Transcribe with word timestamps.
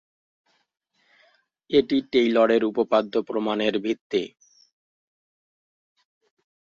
এটি 1.69 1.97
টেইলরের 2.11 2.63
উপপাদ্য 2.65 3.13
প্রমাণের 3.27 3.75
ভিত্তি। 3.79 4.23